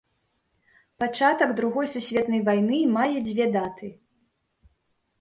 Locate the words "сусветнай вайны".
1.93-2.83